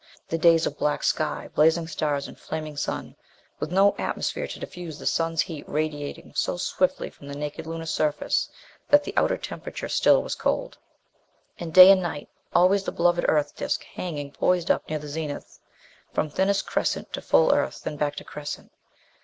The 0.27 0.39
days 0.39 0.65
of 0.65 0.79
black 0.79 1.03
sky, 1.03 1.47
blazing 1.53 1.87
stars 1.87 2.27
and 2.27 2.35
flaming 2.35 2.75
Sun, 2.75 3.15
with 3.59 3.71
no 3.71 3.95
atmosphere 3.99 4.47
to 4.47 4.59
diffuse 4.59 4.97
the 4.97 5.05
Sun's 5.05 5.41
heat 5.43 5.63
radiating 5.69 6.33
so 6.35 6.57
swiftly 6.57 7.11
from 7.11 7.27
the 7.27 7.35
naked 7.37 7.67
Lunar 7.67 7.85
surface 7.85 8.49
that 8.89 9.03
the 9.03 9.13
outer 9.15 9.37
temperature 9.37 9.87
still 9.87 10.23
was 10.23 10.33
cold. 10.33 10.75
And 11.59 11.71
day 11.71 11.91
and 11.91 12.01
night, 12.01 12.29
always 12.51 12.83
the 12.83 12.91
beloved 12.91 13.25
Earth 13.27 13.55
disc 13.55 13.83
hanging 13.83 14.31
poised 14.31 14.71
up 14.71 14.89
near 14.89 14.97
the 14.97 15.07
zenith. 15.07 15.59
From 16.11 16.31
thinnest 16.31 16.65
crescent 16.65 17.13
to 17.13 17.21
full 17.21 17.53
Earth, 17.53 17.83
then 17.83 17.95
back 17.95 18.15
to 18.15 18.23
crescent. 18.23 18.71